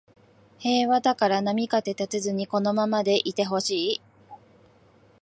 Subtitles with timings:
[0.57, 4.01] 平和だから波風立てずにこのままでいてほしい